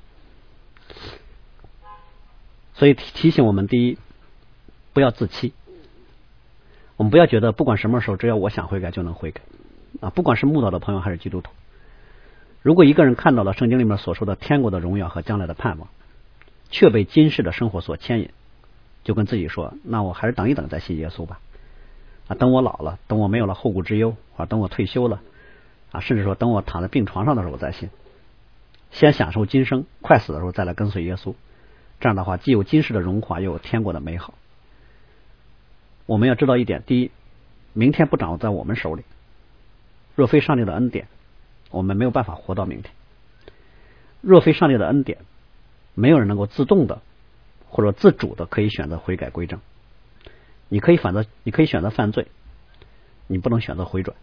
[2.75, 3.97] 所以提醒我们：第一。
[4.93, 5.55] 不要自欺，
[6.97, 9.41] 我们不要觉得不管什么时候，只要我想悔改就能悔改
[10.01, 10.11] 啊！
[10.11, 11.51] 不管是慕道的朋友还是基督徒，
[12.63, 15.89] 如果一个人看到了圣经里面所说的天国的荣耀和将来的盼望，
[16.71, 18.31] 却被今世的生活所牵引，
[19.03, 21.41] 就跟自己说：“那我还是等一等再信耶稣吧。”
[22.29, 25.21] 啊，等我老了，等我没有了后顾之忧啊，等我退休了
[25.93, 27.91] 啊，甚至说等我躺在病床上的时候我再信，
[28.93, 31.35] 先享受今生，快死的时候再来跟随耶稣。
[32.01, 34.35] 这样的话，既有今世的荣华，又有天国的美好。
[36.07, 37.11] 我们要知道一点：第一，
[37.73, 39.05] 明天不掌握在我们手里。
[40.15, 41.09] 若非上帝的恩典，
[41.71, 42.93] 我们没有办法活到明天。
[44.21, 45.19] 若非上帝的恩典，
[45.95, 47.03] 没有人能够自动的
[47.69, 49.61] 或者自主的可以选择悔改归正。
[50.69, 52.27] 你可以选择，你可以选择犯罪，
[53.27, 54.17] 你不能选择回转。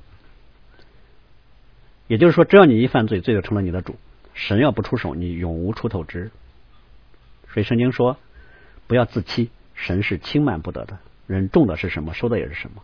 [2.08, 3.96] 也就是说，只要你一犯罪，罪就成了你的主。
[4.34, 6.32] 神要不出手，你永无出头之日。
[7.54, 8.17] 所以圣经说：
[8.88, 11.00] 不要自欺，神是轻慢不得的。
[11.27, 12.81] 人种的是什么，收的也是什么。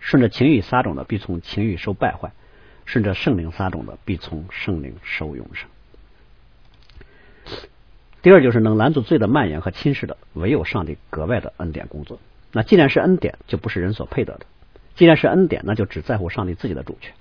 [0.00, 2.30] 顺着情欲撒种的，必从情欲受败坏；
[2.84, 5.68] 顺着圣灵撒种的，必从圣灵受永生。
[8.20, 12.18] 第二就是能拦阻罪的蔓延和侵蚀的，唯有上帝格外的恩典工作。
[12.50, 14.46] 那既然是恩典，就不是人所配得的；
[14.96, 17.14] 既然是恩典，那就只在乎上帝自己的主权。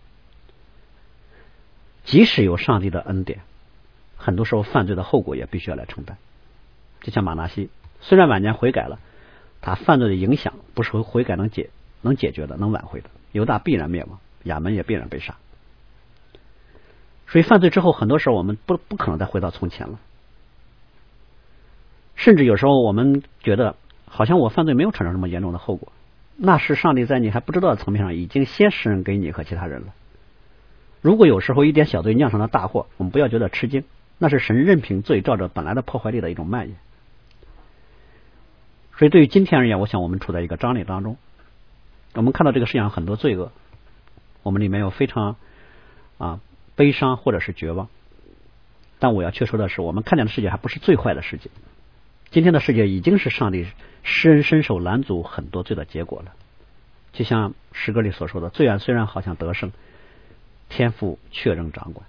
[2.04, 3.42] 即使有上帝的恩典，
[4.18, 6.18] 很多时候犯罪的后果也必须要来承担。
[7.02, 9.00] 就像马纳西，虽然晚年悔改了。
[9.62, 11.70] 他犯罪的影响不是悔改能解
[12.02, 13.10] 能解决的，能挽回的。
[13.32, 15.36] 犹大必然灭亡，亚门也必然被杀。
[17.28, 20.00] 所以犯罪之后，很多时候我们不不可能再回到从前了。
[22.16, 25.94] 甚至有时候我们觉得，好像我犯罪没有产生什么严重的后果，
[26.36, 29.94] 那是上帝在你还不知道的层面上已经先施恩给你和其他人了。
[31.02, 33.86] 如果有时候一点小罪酿成了大祸，我们不要觉得吃惊，
[34.18, 36.76] 那是神任凭罪照着本来的破坏力的一种蔓延。
[39.02, 41.18] 所以，对于今天而言，我想我们处在一个张力当中。
[42.14, 43.52] 我们看到这个世界上很多罪恶，
[44.44, 45.38] 我们里面有非常
[46.20, 46.40] 啊
[46.76, 47.90] 悲伤或者是绝望。
[49.00, 51.50] 但我要却说的是，我们看见的世界还不是最坏的世界。
[52.30, 53.66] 今天的世界已经是上帝
[54.04, 56.34] 施恩伸手拦阻很多罪的结果了。
[57.12, 59.72] 就像诗歌里所说的，罪案虽然好像得胜，
[60.70, 62.06] 天赋却仍掌管。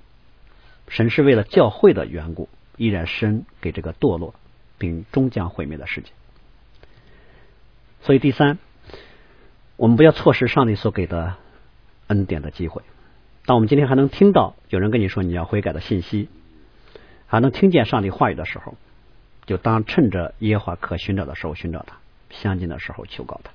[0.89, 4.35] 神是为了教会的缘故，依然施恩给这个堕落
[4.77, 6.11] 并终将毁灭的世界。
[8.03, 8.59] 所以第三，
[9.77, 11.37] 我们不要错失上帝所给的
[12.09, 12.83] 恩典的机会。
[13.47, 16.29] 当我们今天还能听到有人跟你说你要悔改的信息，
[17.27, 18.75] 还能听见上帝话语的时候，
[19.47, 21.97] 就当趁着耶和华可寻找的时候寻找他，
[22.31, 23.53] 相近的时候求告他。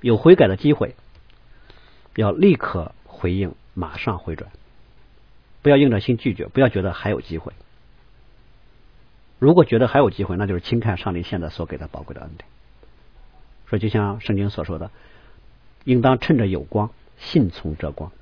[0.00, 0.94] 有悔改的机会，
[2.16, 4.50] 要立刻回应，马上回转，
[5.62, 7.52] 不要硬着心拒绝，不要觉得还有机会。
[9.38, 12.46] 如果觉得还有机会，那就是轻看上帝现在所给的宝贵的恩典。
[13.68, 14.90] 说就像圣经所说的，
[15.84, 18.12] 应当趁着有光，信从这光，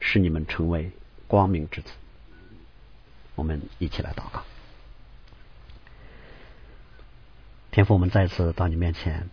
[0.00, 0.90] 使你们成为
[1.26, 1.90] 光明之子。
[3.34, 4.42] 我们一起来祷告，
[7.70, 9.28] 天父，我们再次到你面前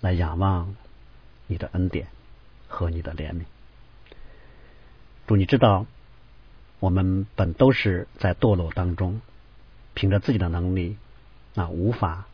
[0.00, 0.74] 来仰望
[1.46, 2.06] 你的恩典
[2.68, 3.42] 和你的怜悯。
[5.26, 5.86] 主，你知道
[6.78, 9.20] 我们本都是在堕落当中，
[9.94, 10.96] 凭着自己的能力
[11.54, 12.26] 啊，无法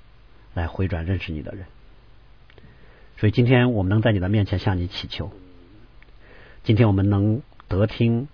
[0.54, 1.66] 来回转认识你的人。
[3.18, 5.32] 所以今天我们能在你的面前向你祈求，
[6.64, 8.28] 今天我们能得听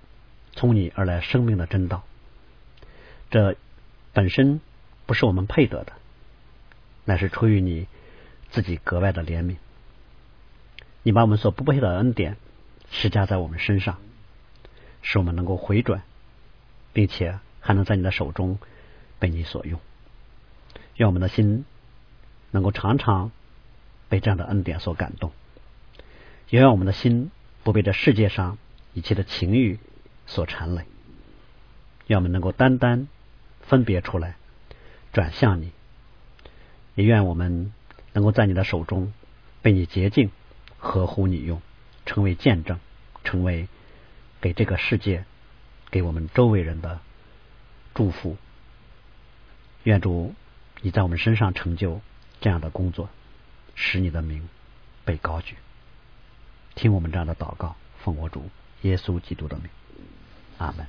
[0.53, 2.03] 从你而来生命的真道，
[3.31, 3.57] 这
[4.13, 4.61] 本身
[5.07, 5.93] 不是我们配得的，
[7.05, 7.87] 乃是出于你
[8.51, 9.57] 自己格外的怜悯。
[11.05, 12.37] 你把我们所不配的恩典
[12.91, 13.99] 施加在我们身上，
[15.01, 16.03] 使我们能够回转，
[16.93, 18.59] 并且还能在你的手中
[19.21, 19.79] 被你所用。
[20.97, 21.65] 愿我们的心
[22.51, 23.31] 能够常常。
[24.13, 25.33] 被这样的恩典所感动，
[26.51, 27.31] 也愿我们的心
[27.65, 28.59] 不被这世界上
[28.93, 29.79] 一切的情欲
[30.27, 30.85] 所缠累，
[32.09, 33.09] 愿我们能够单单
[33.63, 34.37] 分别出来，
[35.15, 35.73] 转向你。
[36.95, 37.73] 也愿我们
[38.13, 39.15] 能够在你的手中
[39.63, 40.31] 被你洁净，
[40.77, 41.63] 合乎你用，
[42.05, 42.79] 成为见证，
[43.25, 43.67] 成为
[44.43, 45.25] 给这个世界、
[45.91, 47.01] 给我们周围人的
[47.95, 48.37] 祝福。
[49.85, 50.35] 愿主
[50.83, 52.03] 你在我们身上成就
[52.43, 53.09] 这样的工作。
[53.75, 54.49] 使你的名
[55.05, 55.57] 被高举，
[56.75, 58.51] 听我们这样的祷告，奉我主
[58.83, 59.69] 耶稣基督的名，
[60.59, 60.87] 阿门。